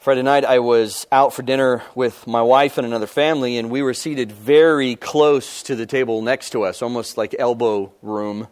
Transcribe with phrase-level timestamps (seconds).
[0.00, 3.82] Friday night, I was out for dinner with my wife and another family, and we
[3.82, 8.48] were seated very close to the table next to us, almost like elbow room.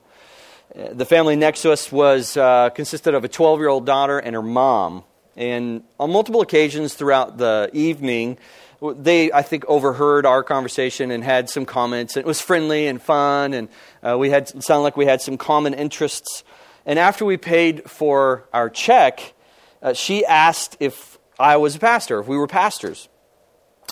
[0.76, 4.34] The family next to us was uh, consisted of a 12 year old daughter and
[4.34, 5.04] her mom.
[5.38, 8.36] And on multiple occasions throughout the evening,
[8.82, 12.18] they, I think, overheard our conversation and had some comments.
[12.18, 13.70] It was friendly and fun, and
[14.02, 16.44] uh, we had it sounded like we had some common interests.
[16.84, 19.32] And after we paid for our check,
[19.80, 23.08] uh, she asked if I was a pastor, if we were pastors,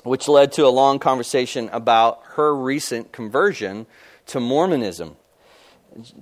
[0.02, 3.86] which led to a long conversation about her recent conversion
[4.26, 5.16] to Mormonism.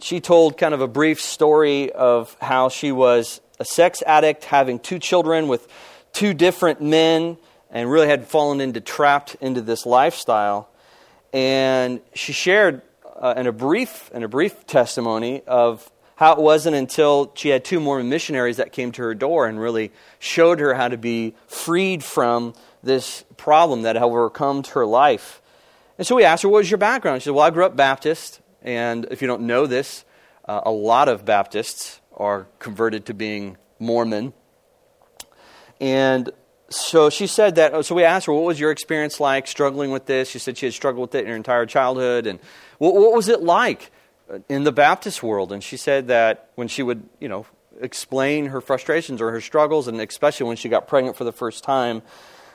[0.02, 4.78] She told kind of a brief story of how she was a sex addict, having
[4.78, 5.66] two children with
[6.12, 7.38] two different men,
[7.70, 10.68] and really had fallen into trapped into this lifestyle.
[11.32, 12.82] And she shared
[13.18, 17.64] uh, in a brief in a brief testimony of how it wasn't until she had
[17.64, 21.34] two Mormon missionaries that came to her door and really showed her how to be
[21.46, 25.42] freed from this problem that had overcome her life.
[25.98, 27.22] And so we asked her, What was your background?
[27.22, 28.40] She said, Well, I grew up Baptist.
[28.62, 30.04] And if you don't know this,
[30.46, 34.32] uh, a lot of Baptists are converted to being Mormon.
[35.80, 36.30] And
[36.68, 37.84] so she said that.
[37.84, 40.30] So we asked her, What was your experience like struggling with this?
[40.30, 42.26] She said she had struggled with it in her entire childhood.
[42.26, 42.40] And
[42.78, 43.90] what, what was it like?
[44.48, 47.46] In the Baptist world, and she said that when she would, you know,
[47.80, 51.64] explain her frustrations or her struggles, and especially when she got pregnant for the first
[51.64, 52.02] time,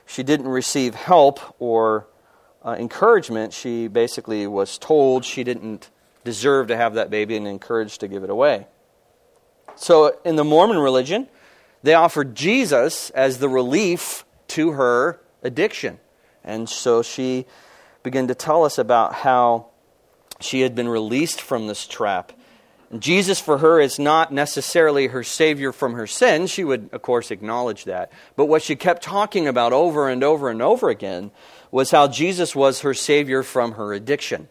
[0.05, 2.07] she didn't receive help or
[2.65, 3.53] uh, encouragement.
[3.53, 5.89] She basically was told she didn't
[6.23, 8.67] deserve to have that baby and encouraged to give it away.
[9.75, 11.29] So, in the Mormon religion,
[11.83, 15.99] they offered Jesus as the relief to her addiction.
[16.43, 17.45] And so she
[18.03, 19.68] began to tell us about how
[20.39, 22.31] she had been released from this trap.
[22.91, 26.49] And Jesus, for her, is not necessarily her Savior from her sins.
[26.49, 28.11] She would, of course, acknowledge that.
[28.35, 31.31] But what she kept talking about over and over and over again
[31.71, 34.47] was how Jesus was her Savior from her addiction.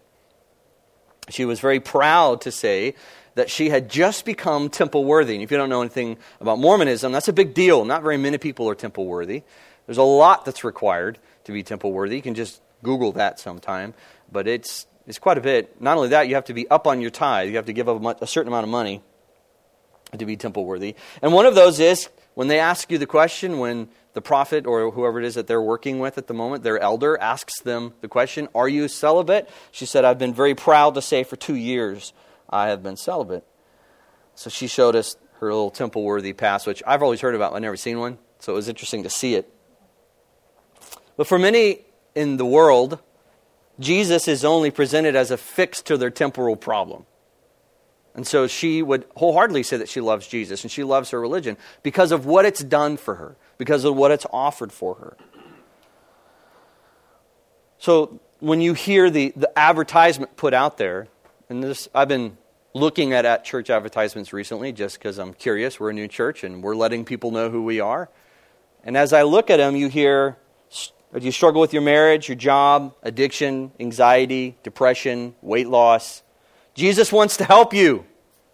[1.30, 2.94] She was very proud to say
[3.34, 5.34] that she had just become temple worthy.
[5.34, 7.84] And if you don't know anything about Mormonism, that's a big deal.
[7.84, 9.42] Not very many people are temple worthy.
[9.86, 12.16] There's a lot that's required to be temple worthy.
[12.16, 13.94] You can just Google that sometime.
[14.30, 15.80] But it's it's quite a bit.
[15.80, 17.48] Not only that, you have to be up on your tithe.
[17.48, 19.02] You have to give up a certain amount of money
[20.16, 20.94] to be temple worthy.
[21.22, 24.90] And one of those is when they ask you the question, when the prophet or
[24.90, 28.08] whoever it is that they're working with at the moment, their elder, asks them the
[28.08, 29.48] question, Are you celibate?
[29.72, 32.12] She said, I've been very proud to say for two years
[32.50, 33.46] I have been celibate.
[34.34, 37.62] So she showed us her little temple worthy pass, which I've always heard about, I've
[37.62, 38.18] never seen one.
[38.40, 39.52] So it was interesting to see it.
[41.16, 41.80] But for many
[42.14, 43.00] in the world,
[43.78, 47.06] Jesus is only presented as a fix to their temporal problem.
[48.14, 51.56] And so she would wholeheartedly say that she loves Jesus and she loves her religion
[51.84, 55.16] because of what it's done for her, because of what it's offered for her.
[57.78, 61.06] So when you hear the, the advertisement put out there,
[61.48, 62.36] and this I've been
[62.74, 65.78] looking at, at church advertisements recently just because I'm curious.
[65.78, 68.10] We're a new church and we're letting people know who we are.
[68.82, 70.36] And as I look at them, you hear
[71.12, 76.22] or do you struggle with your marriage, your job, addiction, anxiety, depression, weight loss?
[76.74, 78.04] Jesus wants to help you.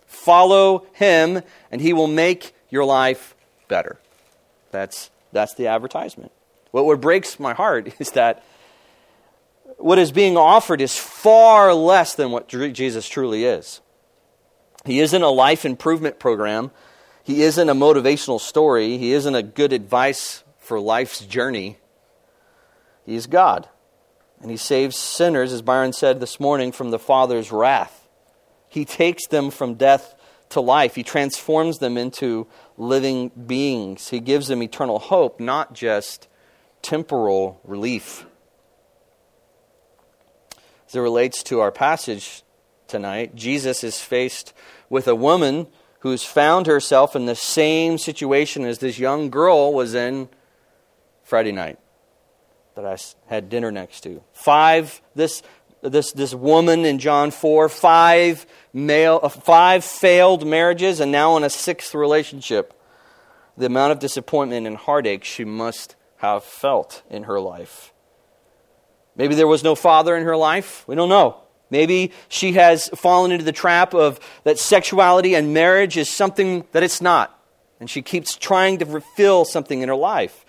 [0.07, 3.35] Follow him, and he will make your life
[3.69, 3.99] better.
[4.71, 6.33] That's, that's the advertisement.
[6.71, 8.45] What, what breaks my heart is that
[9.79, 13.81] what is being offered is far less than what Jesus truly is.
[14.85, 16.71] He isn't a life improvement program.
[17.23, 18.99] He isn't a motivational story.
[18.99, 21.79] He isn't a good advice for life's journey.
[23.05, 23.69] He's God.
[24.41, 28.09] And He saves sinners, as Byron said this morning, from the Father's wrath.
[28.69, 30.15] He takes them from death
[30.51, 30.95] to life.
[30.95, 34.09] He transforms them into living beings.
[34.09, 36.29] He gives them eternal hope, not just
[36.83, 38.27] temporal relief.
[40.89, 42.43] As it relates to our passage
[42.87, 44.53] tonight, Jesus is faced
[44.91, 45.67] with a woman
[46.01, 50.29] who's found herself in the same situation as this young girl was in
[51.23, 51.79] Friday night
[52.75, 54.23] that I had dinner next to.
[54.32, 55.43] Five, this,
[55.82, 61.44] this, this woman in John 4, five, male, uh, five failed marriages, and now in
[61.44, 62.79] a sixth relationship.
[63.56, 67.93] The amount of disappointment and heartache she must have felt in her life.
[69.17, 70.87] Maybe there was no father in her life.
[70.88, 71.41] We don't know.
[71.71, 76.82] Maybe she has fallen into the trap of that sexuality and marriage is something that
[76.82, 77.38] it's not.
[77.81, 80.44] And she keeps trying to fulfill something in her life.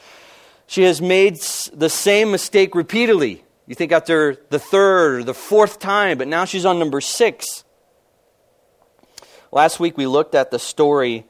[0.67, 1.35] She has made
[1.73, 3.43] the same mistake repeatedly.
[3.67, 7.63] You think after the third or the fourth time, but now she's on number six.
[9.51, 11.25] Last week we looked at the story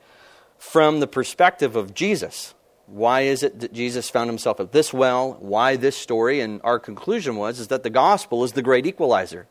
[0.58, 2.54] from the perspective of Jesus.
[2.88, 5.38] Why is it that Jesus found himself at this well?
[5.40, 6.40] Why this story?
[6.42, 9.48] And our conclusion was is that the gospel is the great equalizer.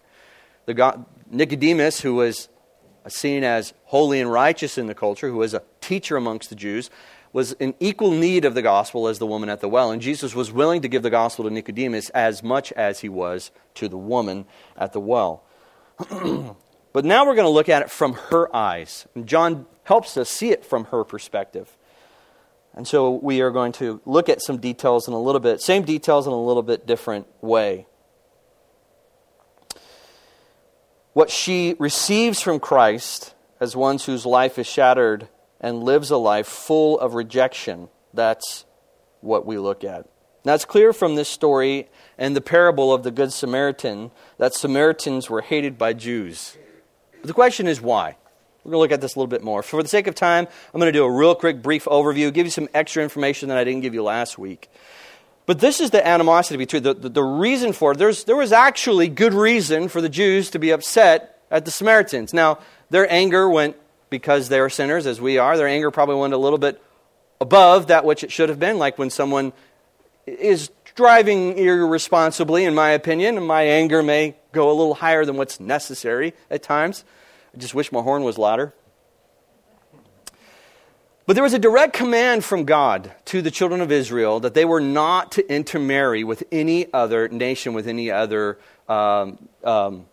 [0.66, 2.48] The Nicodemus, who was
[3.08, 6.90] seen as holy and righteous in the culture, who was a teacher amongst the Jews,
[7.34, 9.90] was in equal need of the gospel as the woman at the well.
[9.90, 13.50] And Jesus was willing to give the gospel to Nicodemus as much as he was
[13.74, 14.46] to the woman
[14.76, 15.42] at the well.
[16.92, 19.08] but now we're going to look at it from her eyes.
[19.16, 21.76] And John helps us see it from her perspective.
[22.72, 25.82] And so we are going to look at some details in a little bit, same
[25.82, 27.88] details in a little bit different way.
[31.14, 35.28] What she receives from Christ as one whose life is shattered
[35.64, 37.88] and lives a life full of rejection.
[38.12, 38.66] That's
[39.22, 40.06] what we look at.
[40.44, 41.88] Now, it's clear from this story
[42.18, 46.58] and the parable of the Good Samaritan that Samaritans were hated by Jews.
[47.22, 48.18] But the question is why?
[48.62, 49.62] We're going to look at this a little bit more.
[49.62, 52.44] For the sake of time, I'm going to do a real quick, brief overview, give
[52.46, 54.68] you some extra information that I didn't give you last week.
[55.46, 57.98] But this is the animosity between the, the, the reason for it.
[57.98, 62.34] There's, there was actually good reason for the Jews to be upset at the Samaritans.
[62.34, 62.58] Now,
[62.90, 63.76] their anger went,
[64.14, 66.80] because they are sinners, as we are, their anger probably went a little bit
[67.40, 69.52] above that which it should have been, like when someone
[70.24, 75.36] is driving irresponsibly, in my opinion, and my anger may go a little higher than
[75.36, 77.02] what's necessary at times.
[77.52, 78.72] I just wish my horn was louder.
[81.26, 84.64] But there was a direct command from God to the children of Israel that they
[84.64, 88.58] were not to intermarry with any other nation, with any other
[88.88, 90.06] um, um,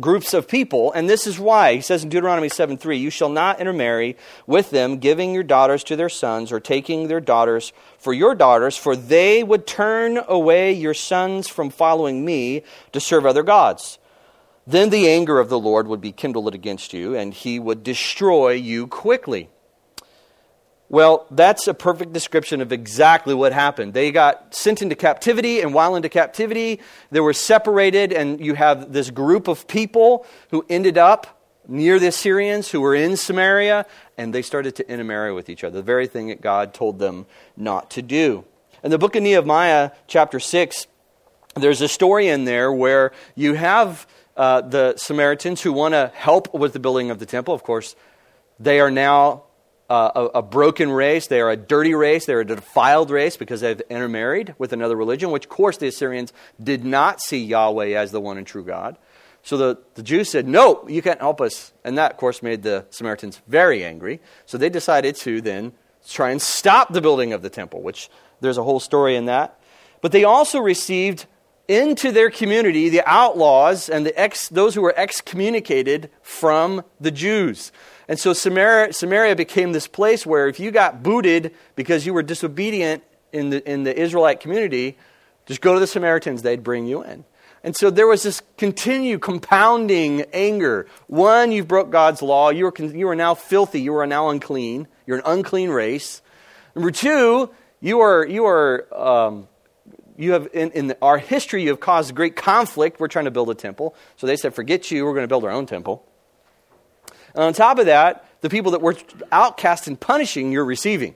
[0.00, 0.92] groups of people.
[0.92, 1.74] And this is why.
[1.74, 4.16] He says in Deuteronomy 7 3, You shall not intermarry
[4.46, 8.76] with them, giving your daughters to their sons, or taking their daughters for your daughters,
[8.76, 12.62] for they would turn away your sons from following me
[12.92, 13.98] to serve other gods.
[14.66, 18.52] Then the anger of the Lord would be kindled against you, and he would destroy
[18.52, 19.48] you quickly.
[20.92, 23.94] Well, that's a perfect description of exactly what happened.
[23.94, 26.80] They got sent into captivity, and while into captivity,
[27.10, 32.08] they were separated, and you have this group of people who ended up near the
[32.08, 33.86] Assyrians who were in Samaria,
[34.18, 37.24] and they started to intermarry with each other, the very thing that God told them
[37.56, 38.44] not to do.
[38.84, 40.86] In the book of Nehemiah, chapter 6,
[41.54, 44.06] there's a story in there where you have
[44.36, 47.54] uh, the Samaritans who want to help with the building of the temple.
[47.54, 47.96] Of course,
[48.60, 49.44] they are now
[49.92, 51.26] uh, a, a, broken race.
[51.26, 52.24] They are a dirty race.
[52.24, 56.32] They're a defiled race because they've intermarried with another religion, which, of course, the Assyrians
[56.62, 58.96] did not see Yahweh as the one and true God.
[59.42, 61.74] So the, the Jews said, No, you can't help us.
[61.84, 64.22] And that, of course, made the Samaritans very angry.
[64.46, 65.72] So they decided to then
[66.08, 68.08] try and stop the building of the temple, which
[68.40, 69.60] there's a whole story in that.
[70.00, 71.26] But they also received
[71.68, 77.72] into their community the outlaws and the ex, those who were excommunicated from the Jews.
[78.08, 82.22] And so Samaria, Samaria became this place where if you got booted because you were
[82.22, 83.02] disobedient
[83.32, 84.98] in the, in the Israelite community,
[85.46, 87.24] just go to the Samaritans, they'd bring you in.
[87.64, 90.88] And so there was this continued compounding anger.
[91.06, 92.50] One, you've broke God's law.
[92.50, 93.80] You are, you are now filthy.
[93.80, 94.88] You are now unclean.
[95.06, 96.22] You're an unclean race.
[96.74, 97.50] Number two,
[97.80, 99.48] you are, you are um,
[100.16, 103.50] you have in, in our history you have caused great conflict we're trying to build
[103.50, 106.06] a temple so they said forget you we're going to build our own temple
[107.34, 108.96] and on top of that the people that were
[109.30, 111.14] outcast and punishing you're receiving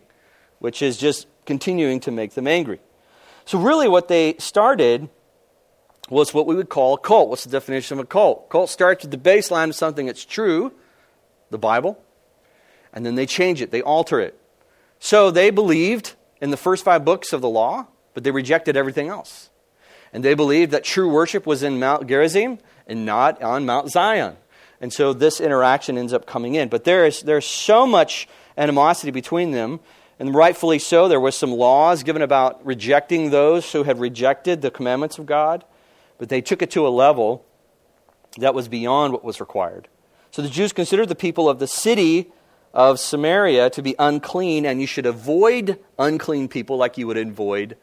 [0.59, 2.81] which is just continuing to make them angry.
[3.45, 5.09] So really what they started
[6.09, 7.29] was what we would call a cult.
[7.29, 8.49] What's the definition of a cult?
[8.49, 10.73] Cult starts with the baseline of something that's true
[11.51, 12.03] the bible
[12.93, 13.71] and then they change it.
[13.71, 14.39] They alter it.
[14.99, 19.09] So they believed in the first five books of the law but they rejected everything
[19.09, 19.51] else.
[20.13, 24.37] And they believed that true worship was in Mount Gerizim and not on Mount Zion.
[24.81, 26.69] And so this interaction ends up coming in.
[26.69, 29.81] But there is there's so much animosity between them,
[30.19, 31.09] and rightfully so.
[31.09, 35.65] There was some laws given about rejecting those who had rejected the commandments of God,
[36.19, 37.45] but they took it to a level
[38.39, 39.89] that was beyond what was required.
[40.31, 42.31] So the Jews considered the people of the city
[42.75, 47.77] of Samaria to be unclean, and you should avoid unclean people like you would avoid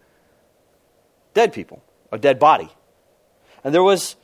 [1.34, 2.70] dead people, a dead body.
[3.64, 4.16] And there was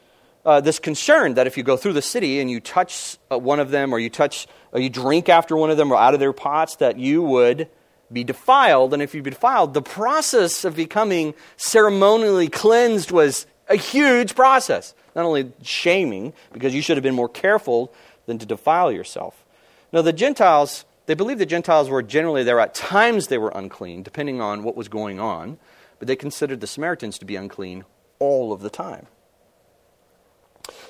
[0.45, 3.59] uh, this concern that if you go through the city and you touch uh, one
[3.59, 6.19] of them, or you touch, or you drink after one of them, or out of
[6.19, 7.69] their pots, that you would
[8.11, 8.93] be defiled.
[8.93, 14.93] And if you be defiled, the process of becoming ceremonially cleansed was a huge process.
[15.15, 17.93] Not only shaming, because you should have been more careful
[18.25, 19.45] than to defile yourself.
[19.91, 24.03] Now, the Gentiles, they believed the Gentiles were generally there at times they were unclean,
[24.03, 25.57] depending on what was going on
[25.99, 27.83] but they considered the Samaritans to be unclean
[28.17, 29.07] all of the time.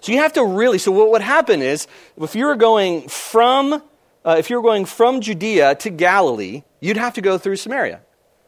[0.01, 1.87] So you have to really, so what would happen is,
[2.17, 3.81] if you were going from,
[4.25, 8.01] uh, if you were going from Judea to Galilee, you'd have to go through Samaria.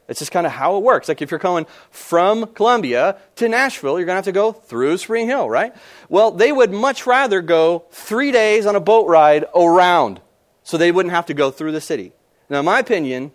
[0.08, 1.08] It's just kind of how it works.
[1.08, 4.98] Like if you're going from Columbia to Nashville, you're going to have to go through
[4.98, 5.74] Spring Hill, right?
[6.10, 10.20] Well, they would much rather go three days on a boat ride around
[10.63, 12.12] so they wouldn't have to go through the city.
[12.50, 13.31] Now, in my opinion,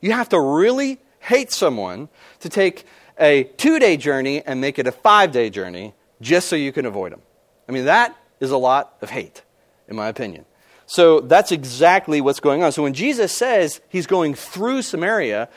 [0.00, 2.08] you have to really hate someone
[2.40, 2.86] to take
[3.18, 6.86] a two day journey and make it a five day journey just so you can
[6.86, 7.22] avoid them.
[7.68, 9.42] I mean, that is a lot of hate,
[9.88, 10.44] in my opinion.
[10.86, 12.72] So that's exactly what's going on.
[12.72, 15.48] So when Jesus says he's going through Samaria,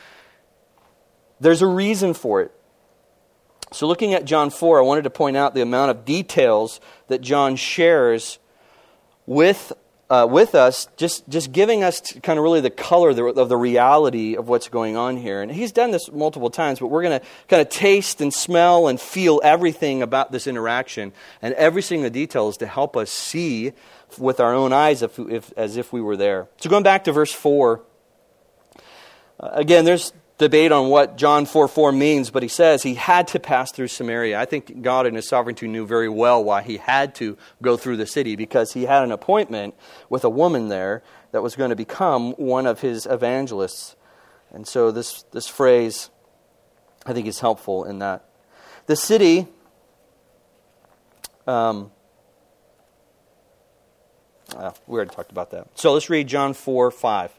[1.40, 2.52] there's a reason for it.
[3.72, 7.22] So looking at John 4, I wanted to point out the amount of details that
[7.22, 8.40] John shares
[9.28, 9.72] with
[10.10, 14.36] uh, with us, just, just giving us kind of really the color of the reality
[14.36, 15.42] of what's going on here.
[15.42, 18.88] And he's done this multiple times, but we're going to kind of taste and smell
[18.88, 21.14] and feel everything about this interaction.
[21.42, 23.74] And every single detail is to help us see
[24.18, 26.48] with our own eyes if, if, as if we were there.
[26.58, 27.84] So going back to verse 4,
[29.40, 33.28] uh, again, there's debate on what John 4 4 means, but he says he had
[33.28, 34.40] to pass through Samaria.
[34.40, 37.98] I think God in his sovereignty knew very well why he had to go through
[37.98, 39.76] the city because he had an appointment
[40.10, 43.96] with a woman there that was going to become one of his evangelists.
[44.52, 46.10] And so this, this phrase,
[47.06, 48.26] I think, is helpful in that.
[48.88, 49.46] The city.
[51.46, 51.92] Um,
[54.56, 55.68] uh, we already talked about that.
[55.76, 57.39] So let's read John 4 5.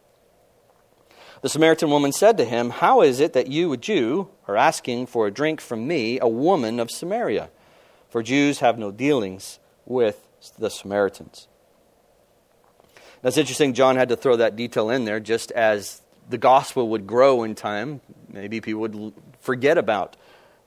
[1.41, 5.07] The Samaritan woman said to him, How is it that you, a Jew, are asking
[5.07, 7.49] for a drink from me, a woman of Samaria?
[8.09, 10.27] For Jews have no dealings with
[10.59, 11.47] the Samaritans.
[13.23, 16.89] Now it's interesting, John had to throw that detail in there just as the gospel
[16.89, 18.01] would grow in time.
[18.29, 20.17] Maybe people would forget about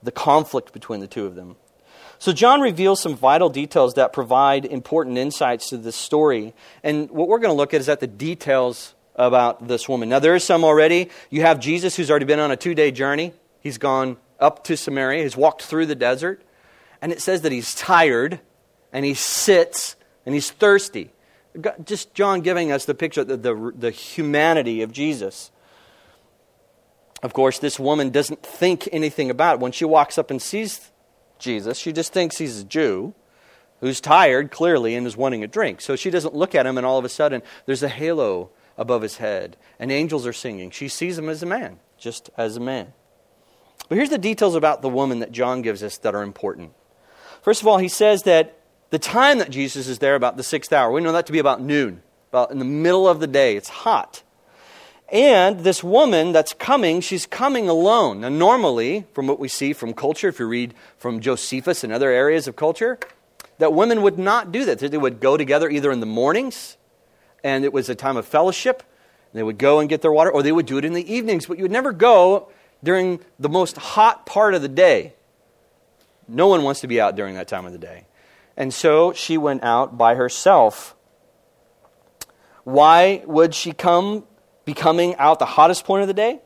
[0.03, 1.55] the conflict between the two of them.
[2.17, 6.53] So, John reveals some vital details that provide important insights to this story.
[6.81, 10.09] And what we're going to look at is at the details about this woman.
[10.09, 11.09] Now, there is some already.
[11.29, 13.33] You have Jesus, who's already been on a two day journey.
[13.59, 16.41] He's gone up to Samaria, he's walked through the desert,
[17.01, 18.39] and it says that he's tired,
[18.91, 19.95] and he sits,
[20.25, 21.11] and he's thirsty.
[21.83, 25.51] Just John giving us the picture, the, the, the humanity of Jesus.
[27.23, 29.59] Of course, this woman doesn't think anything about it.
[29.61, 30.91] When she walks up and sees
[31.39, 33.13] Jesus, she just thinks he's a Jew
[33.79, 35.79] who's tired, clearly, and is wanting a drink.
[35.79, 39.01] So she doesn't look at him, and all of a sudden, there's a halo above
[39.01, 40.71] his head, and angels are singing.
[40.71, 42.93] She sees him as a man, just as a man.
[43.87, 46.73] But here's the details about the woman that John gives us that are important.
[47.41, 50.73] First of all, he says that the time that Jesus is there, about the sixth
[50.73, 53.55] hour, we know that to be about noon, about in the middle of the day.
[53.55, 54.23] It's hot.
[55.09, 58.21] And this woman that's coming, she's coming alone.
[58.21, 62.09] Now, normally, from what we see from culture, if you read from Josephus and other
[62.09, 62.97] areas of culture,
[63.59, 64.79] that women would not do that.
[64.79, 66.77] They would go together either in the mornings
[67.45, 68.81] and it was a time of fellowship.
[69.31, 71.45] They would go and get their water, or they would do it in the evenings,
[71.45, 72.49] but you would never go
[72.83, 75.13] during the most hot part of the day.
[76.27, 78.07] No one wants to be out during that time of the day.
[78.57, 80.95] And so she went out by herself.
[82.63, 84.23] Why would she come
[84.65, 86.41] be coming out the hottest point of the day?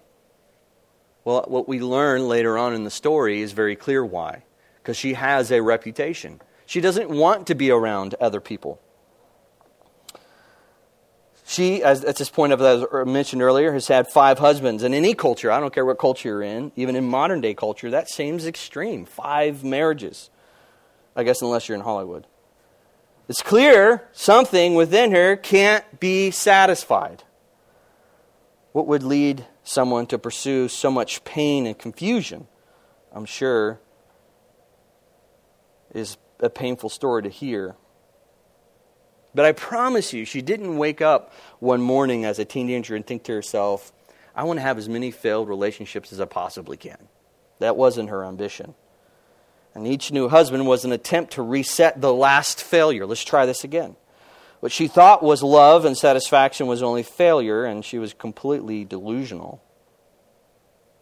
[1.24, 4.44] Well, what we learn later on in the story is very clear why.
[4.82, 6.41] Because she has a reputation.
[6.65, 8.82] She doesn't want to be around other people.
[11.50, 14.84] She, as at this point, as I mentioned earlier, has had five husbands.
[14.84, 17.56] And in any culture, I don't care what culture you're in, even in modern day
[17.56, 19.03] culture, that seems extreme.
[19.03, 20.29] Five marriages.
[21.15, 22.27] I guess unless you're in Hollywood.
[23.27, 27.24] It's clear something within her can't be satisfied.
[28.72, 32.48] What would lead someone to pursue so much pain and confusion?
[33.12, 33.79] I'm sure
[35.96, 37.75] is a painful story to hear.
[39.39, 43.24] But I promise you, she didn't wake up one morning as a teenager and think
[43.24, 43.93] to herself,
[44.36, 47.08] I want to have as many failed relationships as I possibly can.
[47.60, 48.75] That wasn't her ambition.
[49.74, 53.05] And each new husband was an attempt to reset the last failure.
[53.05, 53.96] Let's try this again.
[54.60, 59.63] What she thought was love and satisfaction was only failure, and she was completely delusional.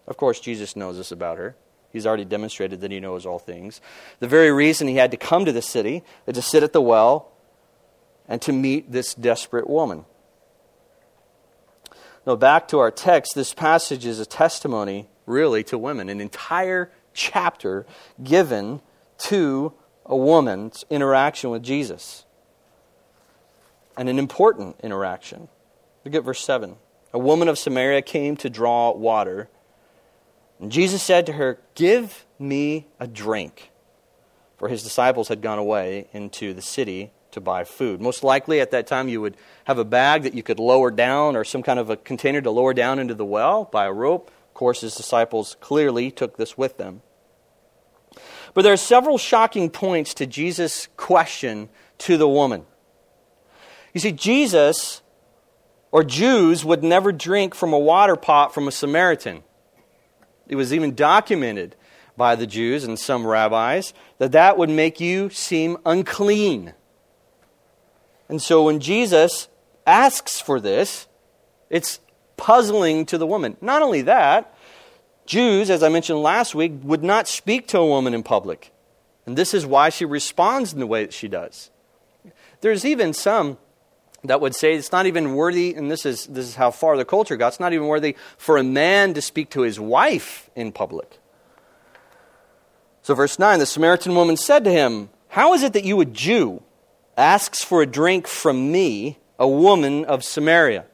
[0.05, 1.55] Of course, Jesus knows this about her.
[1.91, 3.81] He's already demonstrated that he knows all things.
[4.19, 7.31] The very reason he had to come to the city, to sit at the well,
[8.27, 10.05] and to meet this desperate woman.
[12.25, 16.09] Now, back to our text, this passage is a testimony really, to women.
[16.09, 17.85] An entire chapter
[18.23, 18.81] given
[19.17, 19.73] to
[20.05, 22.25] a woman's interaction with Jesus.
[23.95, 25.49] And an important interaction.
[26.05, 26.77] Look at verse 7.
[27.13, 29.49] A woman of Samaria came to draw water.
[30.59, 33.71] And Jesus said to her, Give me a drink.
[34.57, 38.01] For his disciples had gone away into the city to buy food.
[38.01, 41.35] Most likely at that time you would have a bag that you could lower down
[41.35, 44.29] or some kind of a container to lower down into the well by a rope.
[44.47, 47.01] Of course, his disciples clearly took this with them.
[48.53, 52.65] But there are several shocking points to Jesus' question to the woman.
[53.93, 55.01] You see, Jesus
[55.91, 59.43] or Jews would never drink from a water pot from a Samaritan.
[60.47, 61.75] It was even documented
[62.15, 66.73] by the Jews and some rabbis that that would make you seem unclean.
[68.29, 69.47] And so when Jesus
[69.85, 71.07] asks for this,
[71.69, 71.99] it's
[72.35, 73.57] puzzling to the woman.
[73.61, 74.53] Not only that,
[75.25, 78.71] Jews, as I mentioned last week, would not speak to a woman in public.
[79.25, 81.69] And this is why she responds in the way that she does.
[82.61, 83.57] There's even some
[84.23, 87.05] that would say it's not even worthy, and this is, this is how far the
[87.05, 90.71] culture got, it's not even worthy for a man to speak to his wife in
[90.71, 91.19] public.
[93.03, 96.05] So, verse 9 the Samaritan woman said to him, How is it that you, a
[96.05, 96.63] Jew,
[97.17, 100.85] asks for a drink from me, a woman of Samaria?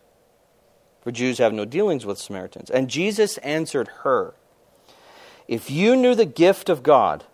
[1.04, 2.70] for Jews have no dealings with Samaritans.
[2.70, 4.36] And Jesus answered her,
[5.50, 7.26] If you knew the gift of God,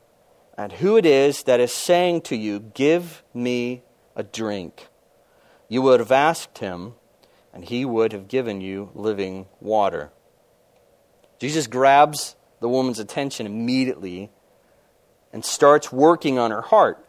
[0.58, 3.84] and who it is that is saying to you, Give me
[4.15, 4.88] a drink,
[5.67, 6.96] you would have asked him,
[7.53, 10.12] and he would have given you living water.
[11.38, 14.31] Jesus grabs the woman's attention immediately
[15.31, 17.05] and starts working on her heart.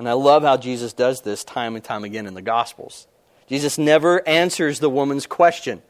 [0.00, 3.06] And I love how Jesus does this time and time again in the Gospels.
[3.46, 5.82] Jesus never answers the woman's question.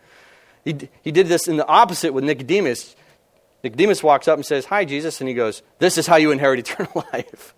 [0.65, 2.97] He, he did this in the opposite with Nicodemus.
[3.63, 5.21] Nicodemus walks up and says, Hi, Jesus.
[5.21, 7.55] And he goes, This is how you inherit eternal life.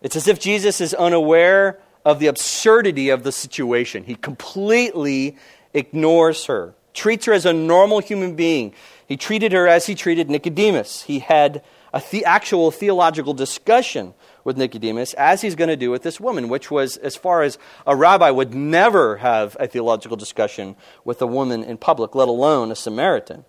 [0.00, 4.04] It's as if Jesus is unaware of the absurdity of the situation.
[4.04, 5.36] He completely
[5.74, 8.72] ignores her, treats her as a normal human being.
[9.06, 11.02] He treated her as he treated Nicodemus.
[11.02, 16.02] He had a the actual theological discussion with Nicodemus, as he's going to do with
[16.02, 20.76] this woman, which was, as far as a rabbi would never have a theological discussion
[21.04, 23.44] with a woman in public, let alone a Samaritan.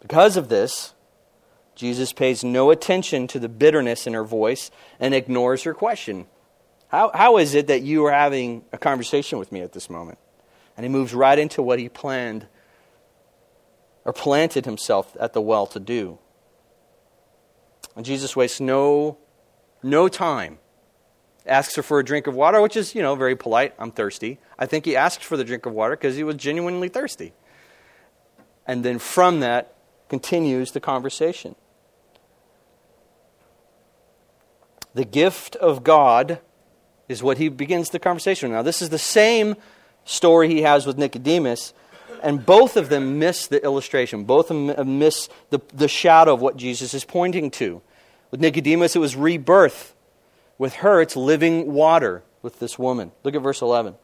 [0.00, 0.94] Because of this,
[1.74, 6.26] Jesus pays no attention to the bitterness in her voice and ignores her question.
[6.88, 10.18] How, how is it that you are having a conversation with me at this moment?
[10.76, 12.46] And he moves right into what he planned
[14.04, 16.18] or planted himself at the well to do.
[17.98, 19.18] And Jesus wastes no,
[19.82, 20.58] no time.
[21.44, 23.74] Asks her for a drink of water, which is, you know, very polite.
[23.76, 24.38] I'm thirsty.
[24.56, 27.32] I think he asked for the drink of water because he was genuinely thirsty.
[28.68, 29.74] And then from that
[30.08, 31.56] continues the conversation.
[34.94, 36.38] The gift of God
[37.08, 38.50] is what he begins the conversation.
[38.50, 38.58] With.
[38.58, 39.56] Now, this is the same
[40.04, 41.74] story he has with Nicodemus,
[42.22, 44.22] and both of them miss the illustration.
[44.22, 47.82] Both of them miss the, the shadow of what Jesus is pointing to.
[48.30, 49.94] With Nicodemus, it was rebirth.
[50.58, 53.12] With her, it's living water with this woman.
[53.22, 53.94] Look at verse 11.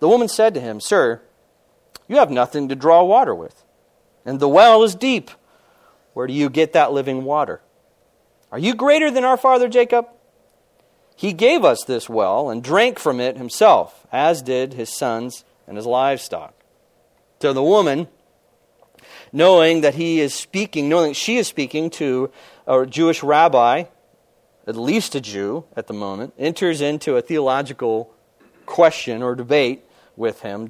[0.00, 1.22] The woman said to him, Sir,
[2.08, 3.64] you have nothing to draw water with,
[4.24, 5.30] and the well is deep.
[6.12, 7.60] Where do you get that living water?
[8.52, 10.06] Are you greater than our father Jacob?
[11.16, 15.76] He gave us this well and drank from it himself, as did his sons and
[15.76, 16.54] his livestock.
[17.40, 18.08] So the woman,
[19.32, 22.30] knowing that he is speaking, knowing that she is speaking to
[22.66, 23.84] a Jewish rabbi,
[24.66, 28.12] at least a Jew at the moment, enters into a theological
[28.66, 29.84] question or debate
[30.16, 30.68] with him,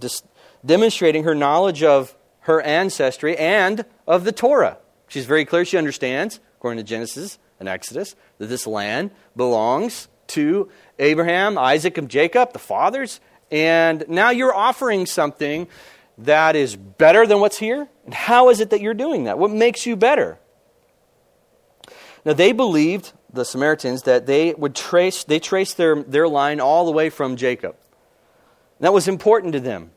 [0.65, 4.79] demonstrating her knowledge of her ancestry and of the Torah.
[5.09, 10.71] She's very clear, she understands, according to Genesis and Exodus, that this land belongs to
[10.99, 13.21] Abraham, Isaac, and Jacob, the fathers.
[13.51, 15.69] And now you're offering something
[16.19, 17.89] that is better than what's here?
[18.05, 19.39] And how is it that you're doing that?
[19.39, 20.39] What makes you better?
[22.25, 26.87] Now, they believed, the Samaritans, that they would trace, they traced their, their line all
[26.87, 27.77] the way from Jacob.
[28.79, 29.91] And that was important to them.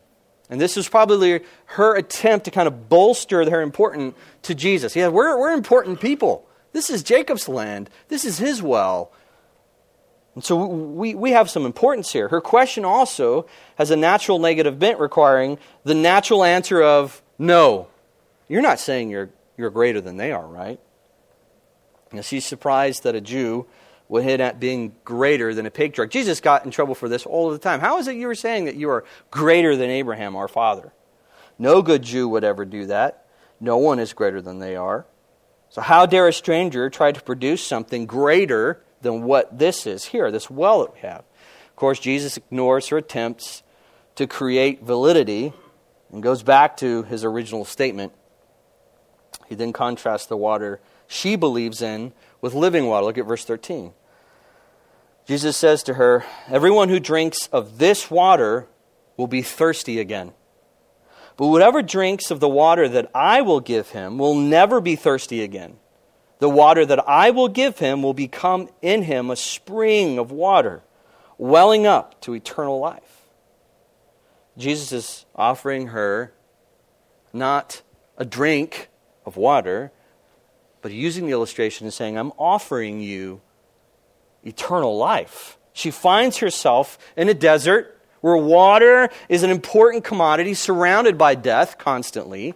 [0.49, 4.95] And this was probably her attempt to kind of bolster her importance to Jesus.
[4.95, 6.47] Yeah, we're, we're important people.
[6.71, 7.89] This is Jacob's land.
[8.07, 9.11] This is his well.
[10.35, 12.27] And so we, we have some importance here.
[12.29, 17.87] Her question also has a natural negative bent requiring the natural answer of no.
[18.47, 20.79] You're not saying you're, you're greater than they are, right?
[22.11, 23.67] Now, she's surprised that a Jew
[24.09, 26.11] would hit at being greater than a patriarch.
[26.11, 27.79] Jesus got in trouble for this all the time.
[27.79, 30.93] How is it you were saying that you are greater than Abraham, our father?
[31.59, 33.25] No good Jew would ever do that.
[33.59, 35.05] No one is greater than they are.
[35.69, 40.31] So, how dare a stranger try to produce something greater than what this is here,
[40.31, 41.25] this well that we have?
[41.69, 43.63] Of course, Jesus ignores her attempts
[44.15, 45.53] to create validity
[46.11, 48.13] and goes back to his original statement.
[49.47, 53.05] He then contrasts the water she believes in with living water.
[53.05, 53.93] Look at verse 13.
[55.25, 58.67] Jesus says to her, Everyone who drinks of this water
[59.17, 60.33] will be thirsty again.
[61.35, 65.43] But whoever drinks of the water that I will give him will never be thirsty
[65.43, 65.77] again.
[66.39, 70.83] The water that I will give him will become in him a spring of water,
[71.37, 73.23] welling up to eternal life.
[74.57, 76.33] Jesus is offering her
[77.33, 77.81] not
[78.17, 78.89] a drink
[79.25, 79.91] of water,
[80.87, 83.41] but using the illustration and saying, I'm offering you
[84.45, 85.57] eternal life.
[85.73, 91.77] She finds herself in a desert where water is an important commodity surrounded by death
[91.77, 92.53] constantly.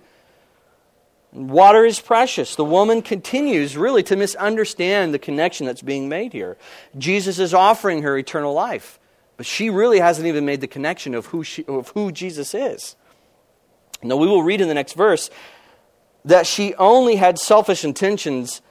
[1.34, 2.56] Water is precious.
[2.56, 6.56] The woman continues really to misunderstand the connection that's being made here.
[6.98, 8.98] Jesus is offering her eternal life,
[9.36, 12.96] but she really hasn't even made the connection of who, she, of who Jesus is.
[14.02, 15.30] Now, we will read in the next verse
[16.26, 18.62] that she only had selfish intentions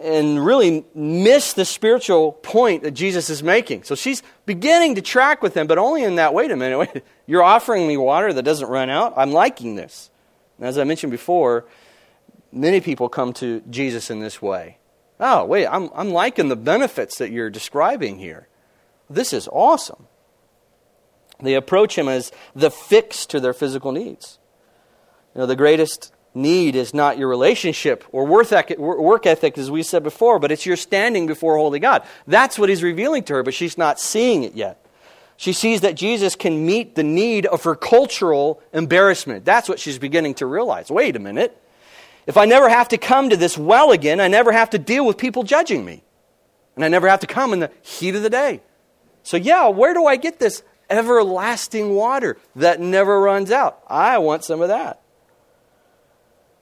[0.00, 3.82] and really missed the spiritual point that Jesus is making.
[3.82, 7.02] So she's beginning to track with him, but only in that wait a minute, wait,
[7.26, 9.14] you're offering me water that doesn't run out?
[9.16, 10.10] I'm liking this.
[10.58, 11.66] And as I mentioned before,
[12.50, 14.78] many people come to Jesus in this way.
[15.18, 18.48] Oh, wait, I'm, I'm liking the benefits that you're describing here.
[19.10, 20.06] This is awesome.
[21.42, 24.38] They approach him as the fix to their physical needs.
[25.34, 30.02] You know, the greatest need is not your relationship or work ethic, as we said
[30.02, 32.04] before, but it's your standing before Holy God.
[32.26, 34.84] That's what he's revealing to her, but she's not seeing it yet.
[35.36, 39.44] She sees that Jesus can meet the need of her cultural embarrassment.
[39.44, 40.90] That's what she's beginning to realize.
[40.90, 41.56] Wait a minute.
[42.26, 45.06] If I never have to come to this well again, I never have to deal
[45.06, 46.04] with people judging me.
[46.76, 48.60] And I never have to come in the heat of the day.
[49.22, 53.82] So, yeah, where do I get this everlasting water that never runs out?
[53.88, 54.99] I want some of that.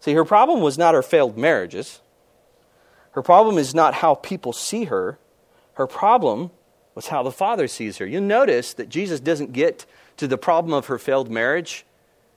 [0.01, 2.01] See, her problem was not her failed marriages.
[3.13, 5.19] Her problem is not how people see her.
[5.75, 6.51] Her problem
[6.95, 8.07] was how the Father sees her.
[8.07, 11.85] You notice that Jesus doesn't get to the problem of her failed marriage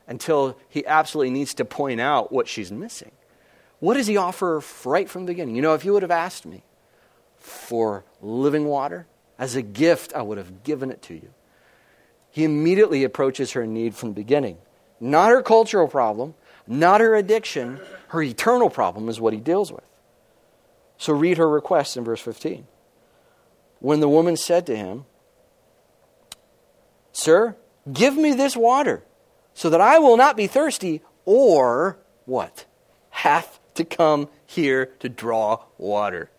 [0.08, 3.12] until he absolutely needs to point out what she's missing.
[3.80, 5.56] What does he offer her right from the beginning?
[5.56, 6.63] You know, if you would have asked me
[7.38, 9.08] for living water
[9.39, 11.34] as a gift, I would have given it to you.
[12.30, 14.58] He immediately approaches her need from the beginning.
[15.00, 16.36] Not her cultural problem,
[16.67, 19.84] not her addiction, her eternal problem is what he deals with.
[20.97, 22.67] So read her request in verse 15.
[23.80, 25.06] When the woman said to him,
[27.12, 27.56] Sir,
[27.91, 29.04] give me this water
[29.54, 32.65] so that I will not be thirsty or what?
[33.10, 36.30] Have to come here to draw water.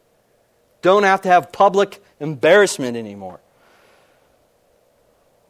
[0.81, 3.41] Don't have to have public embarrassment anymore.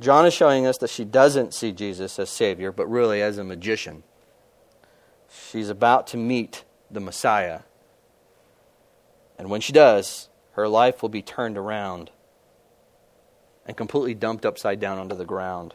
[0.00, 3.44] John is showing us that she doesn't see Jesus as Savior, but really as a
[3.44, 4.02] magician.
[5.32, 7.60] She's about to meet the Messiah.
[9.38, 12.10] And when she does, her life will be turned around
[13.66, 15.74] and completely dumped upside down onto the ground.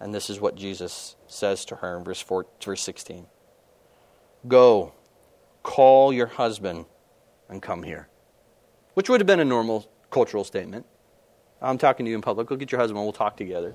[0.00, 3.26] And this is what Jesus says to her in verse, 4, verse 16
[4.46, 4.92] Go,
[5.62, 6.86] call your husband,
[7.48, 8.08] and come here.
[8.94, 10.86] Which would have been a normal cultural statement.
[11.60, 12.46] I'm talking to you in public.
[12.46, 13.74] Go get your husband, and we'll talk together.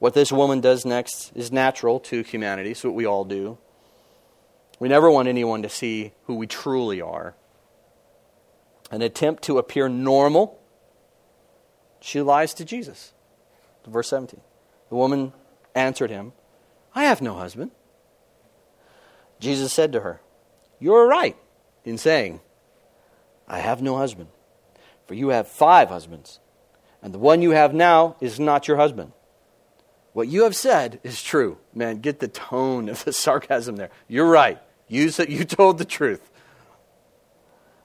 [0.00, 3.58] What this woman does next is natural to humanity, It's what we all do.
[4.80, 7.34] We never want anyone to see who we truly are.
[8.90, 10.58] An attempt to appear normal,
[12.00, 13.12] she lies to Jesus.
[13.86, 14.40] Verse 17.
[14.88, 15.34] The woman
[15.74, 16.32] answered him,
[16.94, 17.70] I have no husband.
[19.38, 20.22] Jesus said to her,
[20.78, 21.36] You're right
[21.84, 22.40] in saying,
[23.46, 24.30] I have no husband,
[25.06, 26.40] for you have five husbands,
[27.02, 29.12] and the one you have now is not your husband.
[30.12, 31.58] What you have said is true.
[31.74, 33.90] Man, get the tone of the sarcasm there.
[34.08, 34.60] You're right.
[34.88, 36.30] You, said, you told the truth.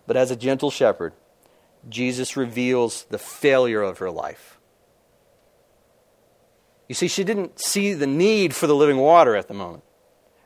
[0.08, 1.14] But as a gentle shepherd,
[1.88, 4.60] Jesus reveals the failure of her life.
[6.88, 9.84] You see, she didn't see the need for the living water at the moment.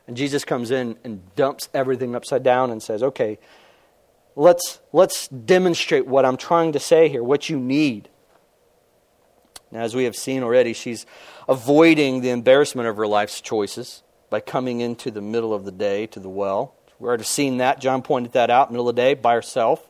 [0.06, 3.38] And Jesus comes in and dumps everything upside down and says, okay,
[4.36, 8.08] let's, let's demonstrate what I'm trying to say here, what you need.
[9.72, 11.06] Now, as we have seen already, she's
[11.48, 16.06] avoiding the embarrassment of her life's choices by coming into the middle of the day
[16.08, 16.74] to the well.
[16.98, 17.80] We already seen that.
[17.80, 19.88] John pointed that out, middle of the day, by herself.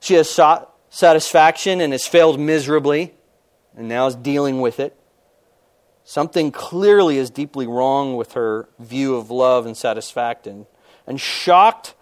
[0.00, 3.14] She has sought satisfaction and has failed miserably,
[3.76, 4.96] and now is dealing with it.
[6.04, 10.66] Something clearly is deeply wrong with her view of love and satisfaction.
[11.06, 11.94] And shocked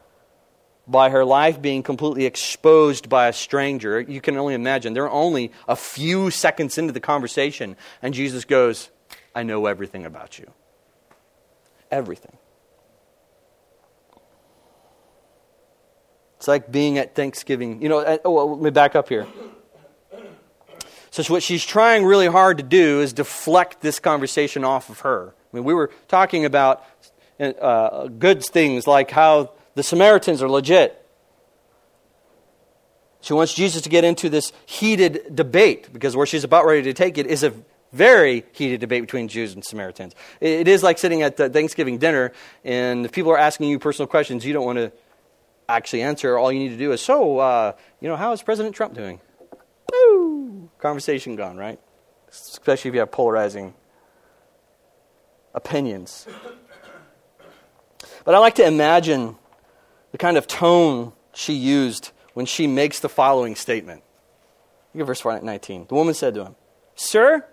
[0.90, 4.92] by her life being completely exposed by a stranger, you can only imagine.
[4.92, 8.90] They're only a few seconds into the conversation, and Jesus goes,
[9.34, 10.50] I know everything about you.
[11.90, 12.36] Everything.
[16.38, 17.82] It's like being at Thanksgiving.
[17.82, 19.26] You know, oh, let me back up here.
[21.10, 25.34] So, what she's trying really hard to do is deflect this conversation off of her.
[25.52, 26.84] I mean, we were talking about
[27.40, 30.96] uh, good things like how the Samaritans are legit.
[33.20, 36.94] She wants Jesus to get into this heated debate because where she's about ready to
[36.94, 37.52] take it is a
[37.92, 40.14] very heated debate between Jews and Samaritans.
[40.40, 42.32] It is like sitting at the Thanksgiving dinner
[42.64, 44.92] and if people are asking you personal questions, you don't want to
[45.68, 46.38] actually answer.
[46.38, 49.20] All you need to do is, so, uh, you know, how is President Trump doing?
[49.92, 50.70] Woo!
[50.78, 51.78] Conversation gone, right?
[52.28, 53.74] Especially if you have polarizing
[55.54, 56.26] opinions.
[58.24, 59.36] But I like to imagine
[60.12, 64.02] the kind of tone she used when she makes the following statement.
[64.94, 65.86] Look at verse 19.
[65.88, 66.56] The woman said to him,
[66.94, 67.46] Sir,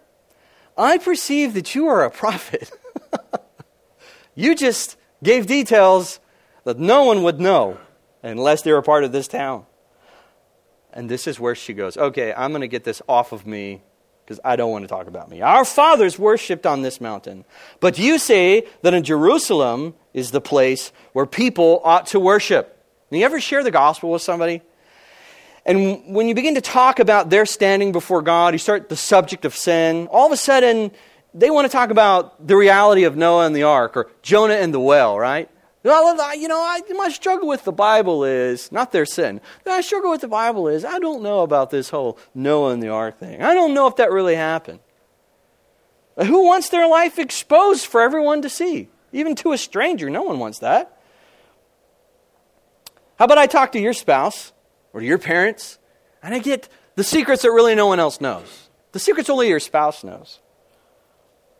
[0.77, 2.71] I perceive that you are a prophet.
[4.35, 6.19] you just gave details
[6.63, 7.77] that no one would know
[8.23, 9.65] unless they were part of this town.
[10.93, 13.81] And this is where she goes, okay, I'm going to get this off of me
[14.27, 15.41] because I don't want to talk about me.
[15.41, 17.45] Our fathers worshipped on this mountain,
[17.79, 22.77] but you say that in Jerusalem is the place where people ought to worship.
[23.09, 24.61] you ever share the gospel with somebody?
[25.65, 29.45] And when you begin to talk about their standing before God, you start the subject
[29.45, 30.91] of sin, all of a sudden
[31.33, 34.73] they want to talk about the reality of Noah and the ark or Jonah and
[34.73, 35.49] the well, right?
[35.87, 39.39] You know, I, my struggle with the Bible is not their sin.
[39.65, 42.89] My struggle with the Bible is I don't know about this whole Noah and the
[42.89, 43.41] ark thing.
[43.41, 44.79] I don't know if that really happened.
[46.17, 48.89] Who wants their life exposed for everyone to see?
[49.13, 50.09] Even to a stranger.
[50.09, 50.99] No one wants that.
[53.17, 54.51] How about I talk to your spouse
[54.93, 55.79] or to your parents
[56.21, 58.69] and I get the secrets that really no one else knows?
[58.91, 60.39] The secrets only your spouse knows.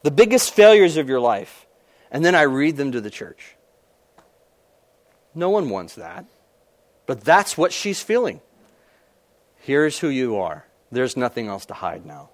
[0.04, 1.66] The biggest failures of your life.
[2.12, 3.57] And then I read them to the church.
[5.38, 6.26] No one wants that.
[7.06, 8.41] But that's what she's feeling.
[9.58, 10.65] Here's who you are.
[10.91, 12.30] There's nothing else to hide now.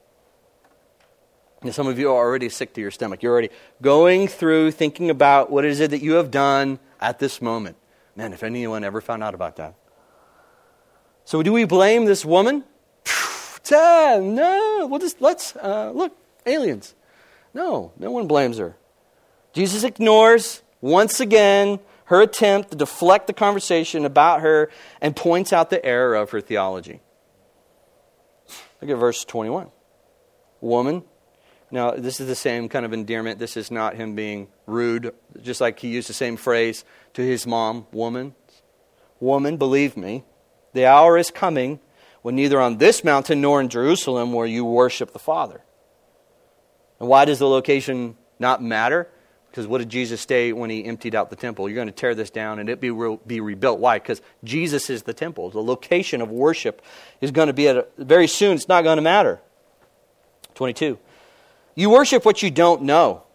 [1.61, 3.21] And some of you are already sick to your stomach.
[3.21, 3.49] You're already
[3.81, 7.75] going through thinking about what is it that you have done at this moment.
[8.15, 9.75] Man, if anyone ever found out about that.
[11.25, 12.63] So do we blame this woman?
[13.71, 16.95] no, we'll just let's uh, look aliens.
[17.53, 18.77] No, no one blames her.
[19.51, 21.79] Jesus ignores once again
[22.13, 24.69] her attempt to deflect the conversation about her
[25.01, 27.01] and points out the error of her theology.
[28.79, 29.71] Look at verse 21.
[30.61, 31.03] Woman.
[31.71, 33.39] Now, this is the same kind of endearment.
[33.39, 37.47] This is not him being rude, just like he used the same phrase to his
[37.47, 38.35] mom, woman.
[39.19, 40.23] Woman, believe me,
[40.73, 41.79] the hour is coming
[42.21, 45.63] when neither on this mountain nor in Jerusalem will you worship the Father.
[46.99, 49.09] And why does the location not matter?
[49.53, 51.69] Because what did Jesus say when he emptied out the temple?
[51.69, 53.79] You're going to tear this down and it be, re- be rebuilt.
[53.79, 53.99] Why?
[53.99, 55.51] Because Jesus is the temple.
[55.51, 56.81] The location of worship
[57.21, 58.55] is going to be at a, very soon.
[58.55, 59.41] It's not going to matter.
[60.55, 60.97] 22.
[61.75, 63.25] You worship what you don't know.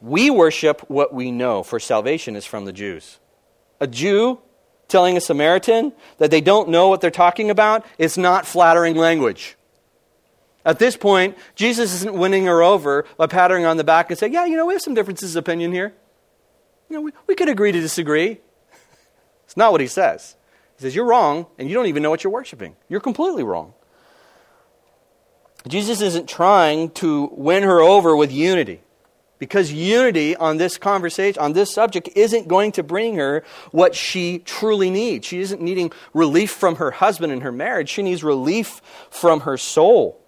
[0.00, 3.18] We worship what we know, for salvation is from the Jews.
[3.80, 4.38] A Jew
[4.88, 9.58] telling a Samaritan that they don't know what they're talking about is not flattering language.
[10.64, 14.32] At this point, Jesus isn't winning her over by patting on the back and saying,
[14.32, 15.94] Yeah, you know, we have some differences of opinion here.
[16.88, 18.40] You know, we, we could agree to disagree.
[19.44, 20.36] It's not what he says.
[20.76, 22.76] He says, You're wrong, and you don't even know what you're worshiping.
[22.88, 23.74] You're completely wrong.
[25.66, 28.80] Jesus isn't trying to win her over with unity.
[29.40, 34.38] Because unity on this conversation, on this subject, isn't going to bring her what she
[34.38, 35.26] truly needs.
[35.26, 37.88] She isn't needing relief from her husband and her marriage.
[37.88, 40.19] She needs relief from her soul.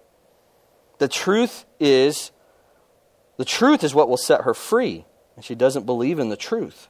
[1.03, 2.31] The truth is,
[3.35, 5.03] the truth is what will set her free.
[5.35, 6.87] And she doesn't believe in the truth.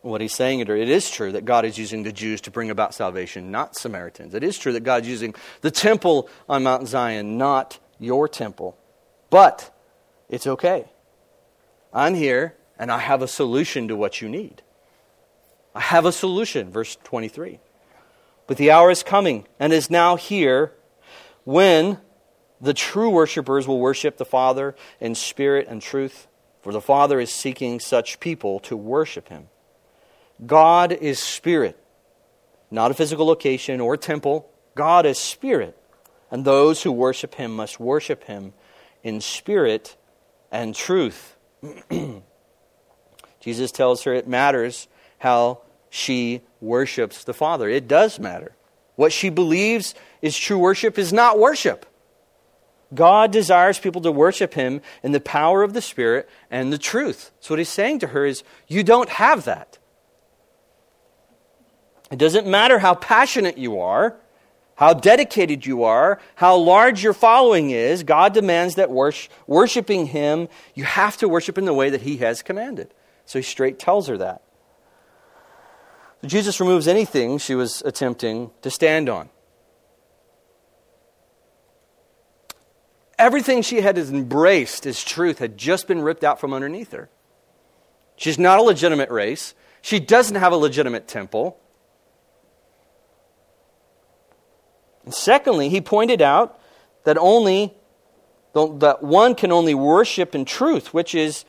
[0.00, 2.50] What he's saying to her, it is true that God is using the Jews to
[2.50, 4.34] bring about salvation, not Samaritans.
[4.34, 8.76] It is true that God's using the temple on Mount Zion, not your temple.
[9.30, 9.72] But
[10.28, 10.86] it's okay.
[11.94, 14.62] I'm here and I have a solution to what you need.
[15.76, 17.60] I have a solution, verse 23.
[18.46, 20.72] But the hour is coming and is now here
[21.44, 21.98] when
[22.60, 26.28] the true worshippers will worship the Father in spirit and truth,
[26.62, 29.48] for the Father is seeking such people to worship him.
[30.46, 31.76] God is spirit,
[32.70, 34.48] not a physical location or temple.
[34.74, 35.76] God is spirit.
[36.30, 38.54] and those who worship him must worship him
[39.02, 39.96] in spirit
[40.50, 41.36] and truth.
[43.40, 45.60] Jesus tells her it matters how
[45.94, 47.68] she worships the Father.
[47.68, 48.56] It does matter.
[48.96, 51.86] What she believes is true worship is not worship.
[52.94, 57.30] God desires people to worship him in the power of the Spirit and the truth.
[57.40, 59.78] So what he's saying to her is, you don't have that.
[62.10, 64.16] It doesn't matter how passionate you are
[64.82, 70.82] how dedicated you are, how large your following is, God demands that worshiping Him, you
[70.82, 72.92] have to worship in the way that He has commanded.
[73.24, 74.42] So He straight tells her that.
[76.24, 79.28] Jesus removes anything she was attempting to stand on.
[83.18, 87.08] Everything she had embraced as truth had just been ripped out from underneath her.
[88.16, 89.54] She's not a legitimate race.
[89.80, 91.58] She doesn't have a legitimate temple.
[95.04, 96.60] And secondly, he pointed out
[97.04, 97.74] that only
[98.54, 101.44] that one can only worship in truth, which is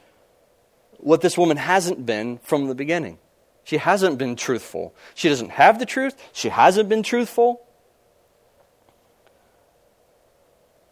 [0.97, 3.19] what this woman hasn't been from the beginning.
[3.63, 4.93] She hasn't been truthful.
[5.15, 6.15] She doesn't have the truth.
[6.33, 7.65] She hasn't been truthful.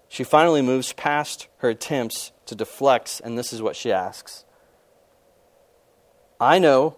[0.08, 4.46] She finally moves past her attempts to deflect, and this is what she asks
[6.40, 6.98] I know,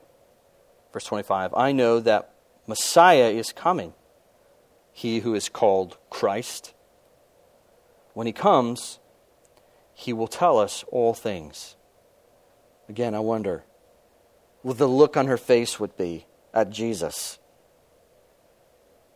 [0.91, 2.33] verse 25, I know that
[2.65, 3.93] Messiah is coming
[4.93, 6.73] he who is called Christ.
[8.13, 8.99] When he comes,
[9.93, 11.75] he will tell us all things.
[12.87, 13.63] Again, I wonder
[14.63, 17.37] the look on her face would be at Jesus.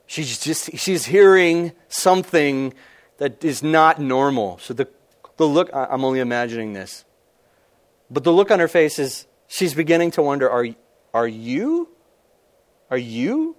[0.05, 2.73] She's just she's hearing something
[3.17, 4.57] that is not normal.
[4.59, 4.87] So the
[5.37, 7.05] the look I'm only imagining this.
[8.09, 10.67] But the look on her face is she's beginning to wonder are
[11.13, 11.89] are you
[12.89, 13.57] are you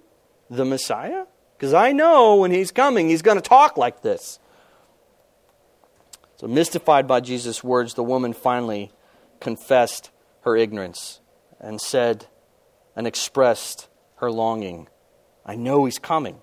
[0.49, 1.25] the Messiah?
[1.57, 4.39] Because I know when he's coming, he's going to talk like this.
[6.37, 8.93] So, mystified by Jesus' words, the woman finally
[9.41, 10.09] confessed
[10.43, 11.19] her ignorance
[11.59, 12.27] and said
[12.95, 14.87] and expressed her longing.
[15.45, 16.39] I know he's coming.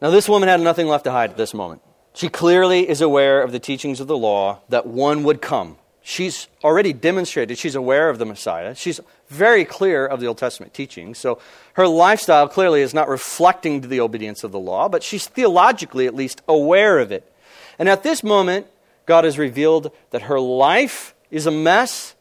[0.00, 1.82] Now, this woman had nothing left to hide at this moment.
[2.14, 5.76] She clearly is aware of the teachings of the law that one would come
[6.08, 8.74] She's already demonstrated she's aware of the Messiah.
[8.74, 11.18] She's very clear of the Old Testament teachings.
[11.18, 11.38] So
[11.74, 16.14] her lifestyle clearly is not reflecting the obedience of the law, but she's theologically at
[16.14, 17.30] least aware of it.
[17.78, 18.68] And at this moment,
[19.04, 22.14] God has revealed that her life is a mess.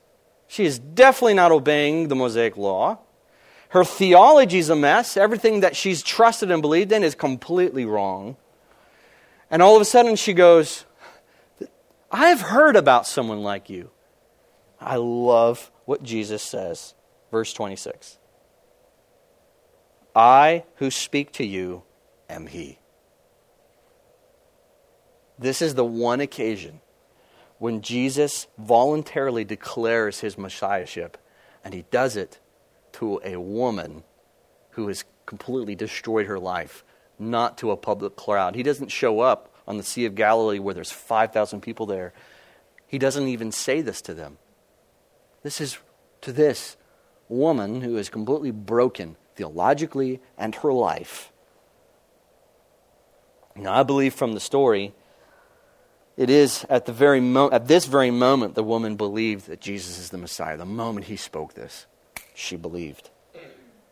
[0.47, 2.99] She is definitely not obeying the Mosaic law.
[3.69, 5.17] Her theology is a mess.
[5.17, 8.37] Everything that she's trusted and believed in is completely wrong.
[9.51, 10.85] And all of a sudden she goes,
[12.11, 13.91] I have heard about someone like you.
[14.79, 16.93] I love what Jesus says.
[17.31, 18.17] Verse 26
[20.15, 21.83] I who speak to you
[22.29, 22.79] am He.
[25.37, 26.81] This is the one occasion
[27.59, 31.17] when Jesus voluntarily declares his messiahship,
[31.63, 32.39] and he does it
[32.93, 34.03] to a woman
[34.71, 36.83] who has completely destroyed her life,
[37.19, 38.55] not to a public crowd.
[38.55, 42.13] He doesn't show up on the Sea of Galilee where there's 5,000 people there.
[42.87, 44.37] He doesn't even say this to them.
[45.43, 45.77] This is
[46.21, 46.77] to this
[47.27, 51.31] woman who is completely broken theologically and her life.
[53.55, 54.93] Now, I believe from the story,
[56.17, 59.99] it is at, the very mo- at this very moment the woman believed that Jesus
[59.99, 60.57] is the Messiah.
[60.57, 61.85] The moment he spoke this,
[62.33, 63.11] she believed.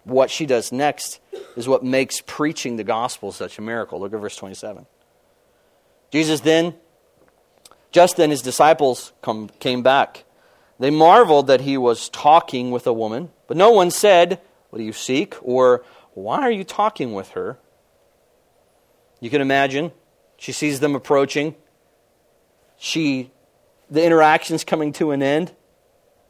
[0.03, 1.19] What she does next
[1.55, 3.99] is what makes preaching the gospel such a miracle.
[3.99, 4.85] Look at verse 27.
[6.11, 6.75] Jesus then,
[7.91, 10.25] just then his disciples come, came back.
[10.79, 14.85] They marveled that he was talking with a woman, but no one said, What do
[14.85, 15.35] you seek?
[15.41, 15.83] or
[16.13, 17.57] Why are you talking with her?
[19.19, 19.91] You can imagine.
[20.37, 21.55] She sees them approaching.
[22.77, 23.31] She
[23.89, 25.53] the interaction's coming to an end.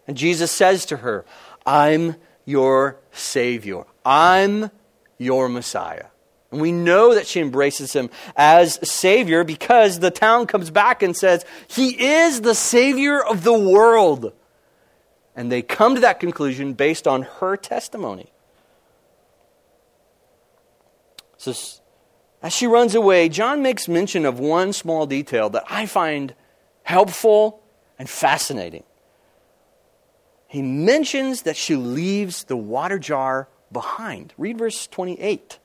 [0.07, 1.25] And Jesus says to her,
[1.65, 3.83] I'm your Savior.
[4.05, 4.69] I'm
[5.17, 6.07] your Messiah.
[6.51, 11.15] And we know that she embraces him as Savior because the town comes back and
[11.15, 14.31] says, He is the Savior of the world.
[15.35, 18.31] And they come to that conclusion based on her testimony.
[21.37, 21.53] So,
[22.41, 26.35] as she runs away, John makes mention of one small detail that I find
[26.83, 27.63] helpful
[27.97, 28.83] and fascinating.
[30.47, 34.33] He mentions that she leaves the water jar behind.
[34.37, 35.59] Read verse 28.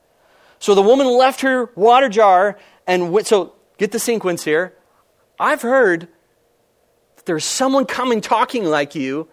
[0.59, 3.27] So the woman left her water jar and went.
[3.27, 4.75] So get the sequence here.
[5.39, 6.07] I've heard
[7.15, 9.27] that there's someone coming talking like you,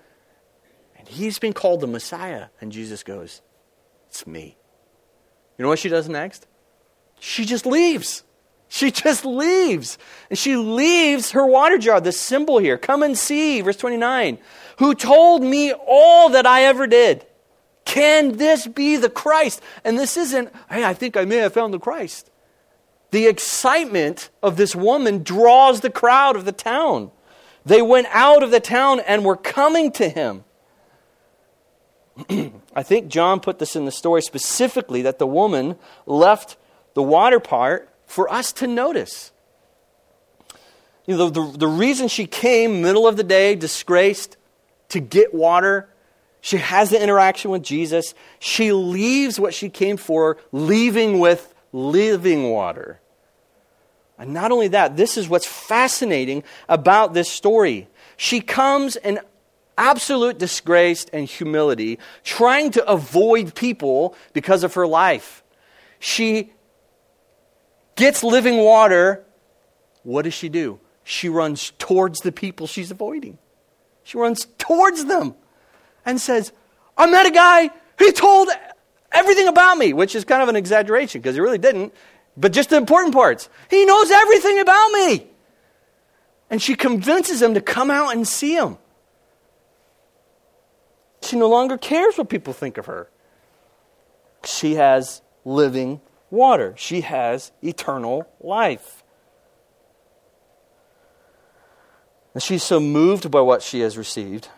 [0.96, 2.46] and he's been called the Messiah.
[2.60, 3.42] And Jesus goes,
[4.08, 4.56] It's me.
[5.56, 6.46] You know what she does next?
[7.20, 8.22] She just leaves.
[8.68, 9.98] She just leaves.
[10.28, 12.76] And she leaves her water jar, the symbol here.
[12.76, 14.38] Come and see, verse 29.
[14.78, 17.26] Who told me all that I ever did?
[17.84, 19.62] Can this be the Christ?
[19.84, 22.30] And this isn't, hey, I think I may have found the Christ.
[23.10, 27.10] The excitement of this woman draws the crowd of the town.
[27.64, 30.44] They went out of the town and were coming to him.
[32.74, 36.56] I think John put this in the story specifically that the woman left
[36.98, 39.30] the water part for us to notice.
[41.06, 44.36] You know, the, the, the reason she came middle of the day, disgraced,
[44.88, 45.88] to get water,
[46.40, 48.14] she has the interaction with Jesus.
[48.40, 52.98] She leaves what she came for, leaving with living water.
[54.18, 57.86] And not only that, this is what's fascinating about this story.
[58.16, 59.20] She comes in
[59.76, 65.44] absolute disgrace and humility, trying to avoid people because of her life.
[66.00, 66.50] She
[67.98, 69.24] gets living water.
[70.04, 70.80] What does she do?
[71.04, 73.38] She runs towards the people she's avoiding.
[74.04, 75.34] She runs towards them
[76.06, 76.52] and says,
[76.96, 78.48] I met a guy, he told
[79.12, 81.92] everything about me, which is kind of an exaggeration because he really didn't,
[82.36, 83.50] but just the important parts.
[83.68, 85.26] He knows everything about me.
[86.50, 88.78] And she convinces him to come out and see him.
[91.22, 93.10] She no longer cares what people think of her.
[94.44, 96.00] She has living
[96.30, 99.02] water, she has eternal life.
[102.34, 104.48] And she's so moved by what she has received.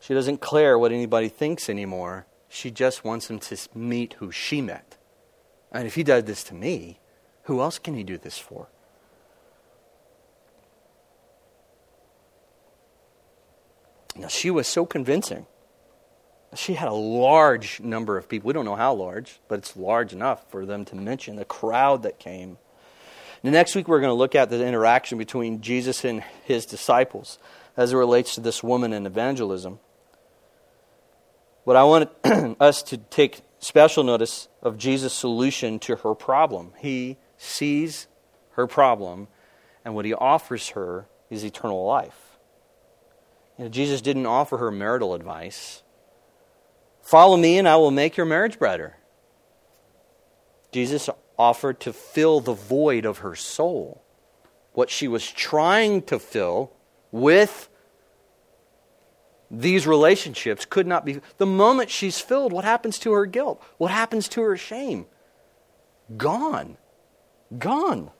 [0.00, 2.26] She doesn't care what anybody thinks anymore.
[2.48, 4.96] She just wants him to meet who she met.
[5.70, 6.98] And if he does this to me,
[7.44, 8.68] who else can he do this for?
[14.16, 15.46] Now, she was so convincing.
[16.54, 18.48] She had a large number of people.
[18.48, 22.02] We don't know how large, but it's large enough for them to mention the crowd
[22.02, 22.58] that came.
[23.42, 27.38] The next week, we're going to look at the interaction between Jesus and his disciples
[27.76, 29.78] as it relates to this woman and evangelism.
[31.64, 32.10] What I want
[32.60, 36.72] us to take special notice of Jesus' solution to her problem.
[36.78, 38.08] He sees
[38.52, 39.28] her problem,
[39.84, 42.38] and what he offers her is eternal life.
[43.56, 45.82] You know, Jesus didn't offer her marital advice.
[47.02, 48.96] Follow me, and I will make your marriage brighter.
[50.72, 54.02] Jesus offered to fill the void of her soul,
[54.72, 56.72] what she was trying to fill
[57.10, 57.68] with
[59.50, 61.20] these relationships could not be.
[61.38, 63.62] The moment she's filled, what happens to her guilt?
[63.78, 65.06] What happens to her shame?
[66.16, 66.76] Gone.
[67.58, 68.10] Gone.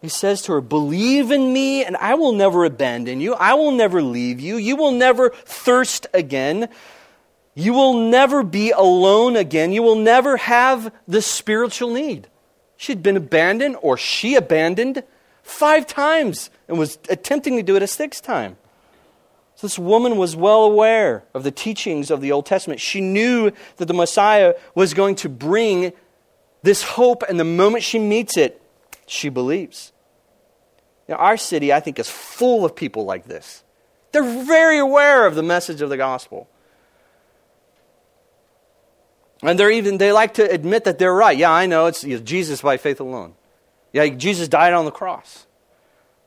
[0.00, 3.34] He says to her, Believe in me, and I will never abandon you.
[3.34, 4.56] I will never leave you.
[4.56, 6.68] You will never thirst again.
[7.54, 9.72] You will never be alone again.
[9.72, 12.28] You will never have the spiritual need.
[12.76, 15.02] She'd been abandoned, or she abandoned,
[15.42, 18.56] five times and was attempting to do it a sixth time.
[19.56, 22.80] So this woman was well aware of the teachings of the Old Testament.
[22.80, 25.92] She knew that the Messiah was going to bring
[26.62, 28.59] this hope, and the moment she meets it,
[29.10, 29.92] she believes.
[31.08, 33.64] Now, our city, I think, is full of people like this.
[34.12, 36.48] They're very aware of the message of the gospel.
[39.42, 41.36] And they're even, they like to admit that they're right.
[41.36, 43.34] Yeah, I know, it's Jesus by faith alone.
[43.92, 45.46] Yeah, Jesus died on the cross.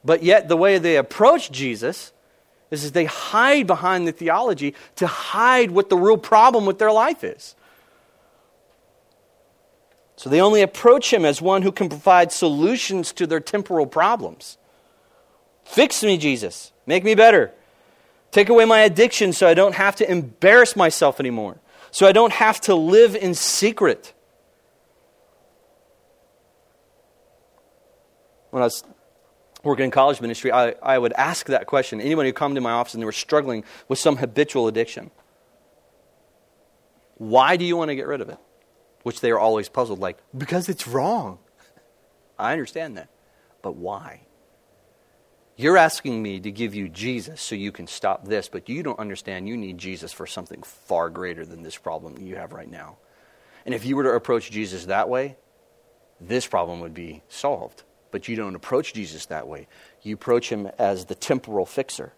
[0.04, 2.12] But yet, the way they approach Jesus
[2.70, 7.24] is they hide behind the theology to hide what the real problem with their life
[7.24, 7.56] is.
[10.16, 14.58] So they only approach him as one who can provide solutions to their temporal problems.
[15.64, 16.72] Fix me, Jesus.
[16.86, 17.52] Make me better.
[18.32, 21.60] Take away my addiction so I don't have to embarrass myself anymore,
[21.92, 24.14] so I don't have to live in secret.
[28.50, 28.84] When I was
[29.64, 32.02] working in college ministry, I, I would ask that question.
[32.02, 35.12] Anyone who come to my office and they were struggling with some habitual addiction,
[37.18, 38.38] why do you want to get rid of it?
[39.04, 41.40] Which they are always puzzled, like, because it's wrong.
[42.40, 43.10] I understand that.
[43.62, 44.22] But why?
[45.56, 49.00] You're asking me to give you Jesus so you can stop this, but you don't
[49.00, 52.98] understand you need Jesus for something far greater than this problem you have right now.
[53.66, 55.38] And if you were to approach Jesus that way,
[56.20, 57.84] this problem would be solved.
[58.12, 59.68] But you don't approach Jesus that way.
[60.02, 62.14] You approach him as the temporal fixer.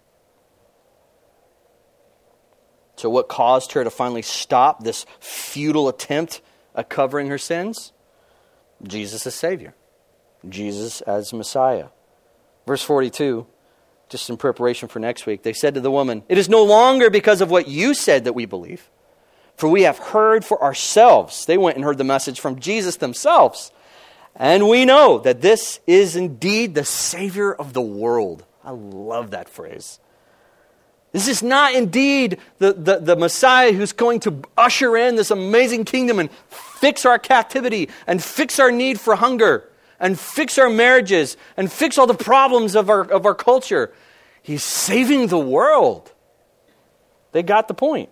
[2.98, 6.42] So, what caused her to finally stop this futile attempt
[6.76, 7.94] at covering her sins?
[8.84, 9.74] Jesus as Savior,
[10.48, 11.88] Jesus as Messiah.
[12.68, 13.48] Verse 42,
[14.10, 17.10] just in preparation for next week, they said to the woman, It is no longer
[17.10, 18.90] because of what you said that we believe,
[19.56, 21.46] For we have heard for ourselves.
[21.46, 23.72] They went and heard the message from Jesus themselves.
[24.36, 28.44] And we know that this is indeed the Savior of the world.
[28.64, 30.00] I love that phrase.
[31.14, 35.86] This is not indeed the, the, the, Messiah who's going to usher in this amazing
[35.86, 36.30] kingdom and
[36.86, 39.68] fix our captivity and fix our need for hunger
[40.00, 43.92] and fix our marriages and fix all the problems of our, of our culture.
[44.44, 46.14] He's saving the world.
[47.32, 48.10] They got the point.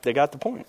[0.00, 0.66] They got the point.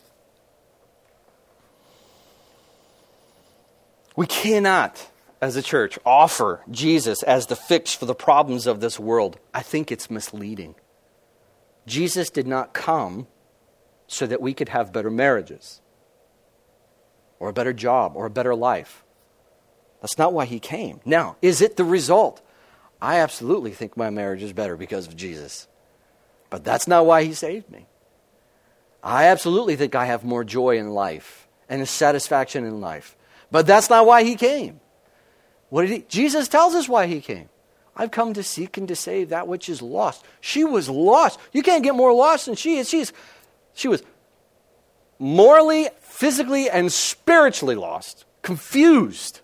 [4.17, 5.07] We cannot,
[5.39, 9.39] as a church, offer Jesus as the fix for the problems of this world.
[9.53, 10.75] I think it's misleading.
[11.87, 13.27] Jesus did not come
[14.07, 15.79] so that we could have better marriages
[17.41, 19.03] or a better job or a better life.
[19.99, 21.01] That's not why he came.
[21.05, 22.39] Now, is it the result?
[23.01, 25.67] I absolutely think my marriage is better because of Jesus.
[26.51, 27.87] But that's not why he saved me.
[29.03, 33.17] I absolutely think I have more joy in life and a satisfaction in life.
[33.49, 34.79] But that's not why he came.
[35.69, 37.49] What did he, Jesus tells us why he came.
[37.95, 40.23] I've come to seek and to save that which is lost.
[40.41, 41.39] She was lost.
[41.53, 42.87] You can't get more lost than she is.
[42.87, 43.11] She's,
[43.73, 44.03] she was
[45.21, 49.41] morally, physically, and spiritually lost, confused.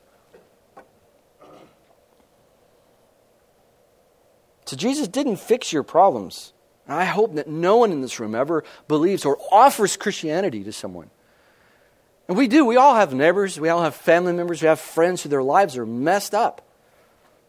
[4.66, 6.52] So Jesus didn't fix your problems.
[6.88, 10.74] And I hope that no one in this room ever believes or offers Christianity to
[10.74, 11.12] someone.
[12.28, 12.66] And we do.
[12.66, 15.78] We all have neighbors, we all have family members, we have friends who their lives
[15.78, 16.68] are messed up.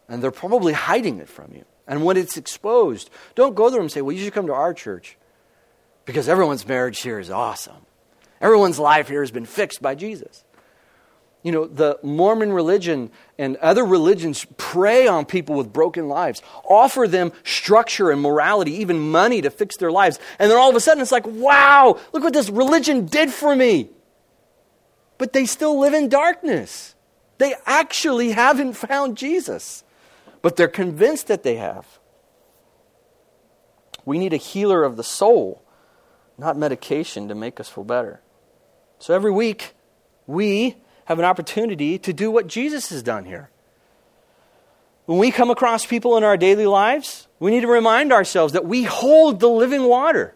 [0.09, 1.64] And they're probably hiding it from you.
[1.87, 4.74] And when it's exposed, don't go there and say, well, you should come to our
[4.74, 5.16] church
[6.05, 7.87] because everyone's marriage here is awesome.
[8.41, 10.45] Everyone's life here has been fixed by Jesus.
[11.43, 17.07] You know, the Mormon religion and other religions prey on people with broken lives, offer
[17.07, 20.18] them structure and morality, even money to fix their lives.
[20.39, 23.55] And then all of a sudden it's like, wow, look what this religion did for
[23.55, 23.91] me.
[25.16, 26.97] But they still live in darkness.
[27.39, 29.84] They actually haven't found Jesus,
[30.43, 31.86] but they're convinced that they have.
[34.05, 35.62] We need a healer of the soul,
[36.36, 38.22] not medication to make us feel better.
[38.99, 39.74] So every week,
[40.26, 40.76] we
[41.07, 43.51] have an opportunity to do what Jesus has done here.
[45.07, 48.66] When we come across people in our daily lives, we need to remind ourselves that
[48.66, 50.34] we hold the living water.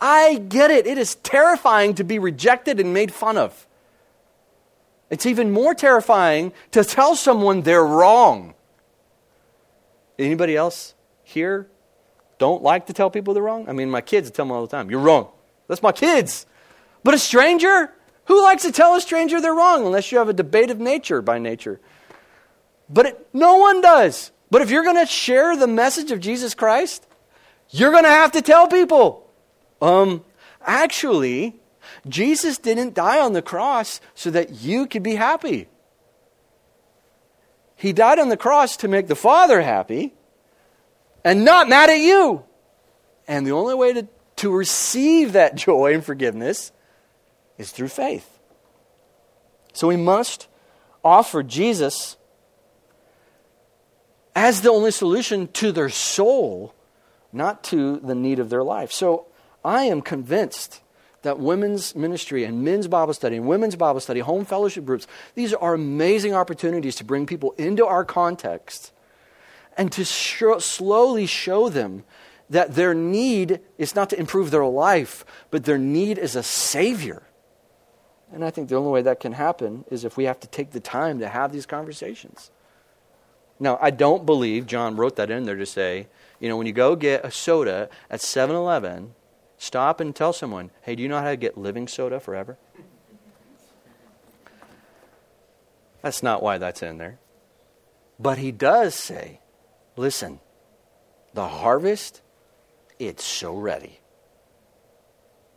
[0.00, 0.86] I get it.
[0.86, 3.66] It is terrifying to be rejected and made fun of.
[5.08, 8.54] It's even more terrifying to tell someone they're wrong.
[10.18, 11.68] Anybody else here
[12.38, 13.68] don't like to tell people they're wrong?
[13.68, 15.28] I mean, my kids tell me all the time, you're wrong.
[15.68, 16.46] That's my kids.
[17.04, 17.92] But a stranger,
[18.24, 21.22] who likes to tell a stranger they're wrong unless you have a debate of nature
[21.22, 21.80] by nature?
[22.88, 24.32] But it, no one does.
[24.50, 27.06] But if you're going to share the message of Jesus Christ,
[27.70, 29.30] you're going to have to tell people.
[29.80, 30.24] Um,
[30.62, 31.56] actually,
[32.08, 35.68] Jesus didn't die on the cross so that you could be happy.
[37.76, 40.14] He died on the cross to make the Father happy
[41.24, 42.44] and not mad at you.
[43.26, 46.72] And the only way to, to receive that joy and forgiveness
[47.58, 48.38] is through faith.
[49.72, 50.48] So we must
[51.04, 52.16] offer Jesus
[54.34, 56.74] as the only solution to their soul,
[57.32, 58.90] not to the need of their life.
[58.92, 59.26] So
[59.64, 60.80] I am convinced
[61.22, 65.54] that women's ministry and men's Bible study and women's Bible study, home fellowship groups, these
[65.54, 68.92] are amazing opportunities to bring people into our context
[69.76, 72.04] and to slowly show them
[72.50, 77.22] that their need is not to improve their life, but their need is a Savior.
[78.34, 80.72] And I think the only way that can happen is if we have to take
[80.72, 82.50] the time to have these conversations.
[83.60, 86.08] Now, I don't believe John wrote that in there to say,
[86.40, 89.14] you know, when you go get a soda at 7 Eleven,
[89.56, 92.58] stop and tell someone, hey, do you know how to get living soda forever?
[96.02, 97.20] That's not why that's in there.
[98.18, 99.40] But he does say,
[99.96, 100.40] listen,
[101.34, 102.20] the harvest,
[102.98, 104.00] it's so ready.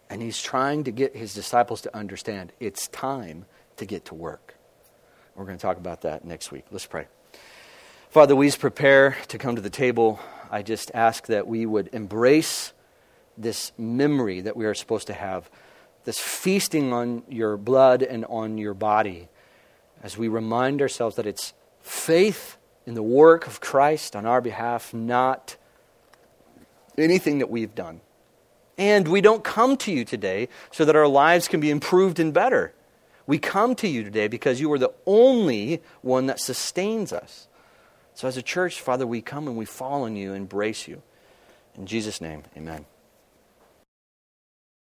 [0.10, 3.46] And he's trying to get his disciples to understand it's time
[3.76, 4.56] to get to work.
[5.36, 6.66] We're going to talk about that next week.
[6.72, 7.08] Let's pray.
[8.10, 10.20] Father, we prepare to come to the table.
[10.50, 12.74] I just ask that we would embrace
[13.38, 15.50] this memory that we are supposed to have,
[16.06, 19.30] this feasting on your blood and on your body,
[20.02, 24.94] as we remind ourselves that it's faith in the work of Christ on our behalf,
[24.94, 25.58] not
[26.98, 28.02] anything that we've done.
[28.78, 32.34] And we don't come to you today so that our lives can be improved and
[32.34, 32.74] better.
[33.26, 37.48] We come to you today because you are the only one that sustains us.
[38.14, 41.02] So, as a church, Father, we come and we fall on you, embrace you.
[41.76, 42.86] In Jesus' name, amen.